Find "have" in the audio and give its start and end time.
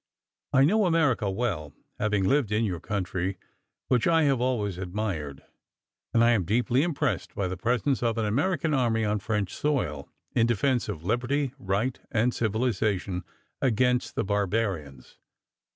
4.23-4.41